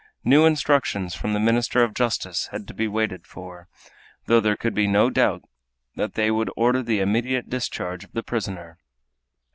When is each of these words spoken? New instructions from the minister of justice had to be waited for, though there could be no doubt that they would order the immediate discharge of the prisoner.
New 0.23 0.47
instructions 0.47 1.13
from 1.13 1.33
the 1.33 1.39
minister 1.39 1.83
of 1.83 1.93
justice 1.93 2.47
had 2.47 2.67
to 2.67 2.73
be 2.73 2.87
waited 2.87 3.27
for, 3.27 3.67
though 4.25 4.39
there 4.39 4.55
could 4.57 4.73
be 4.73 4.87
no 4.87 5.11
doubt 5.11 5.43
that 5.95 6.15
they 6.15 6.31
would 6.31 6.49
order 6.57 6.81
the 6.81 6.99
immediate 6.99 7.49
discharge 7.51 8.03
of 8.03 8.13
the 8.13 8.23
prisoner. 8.23 8.79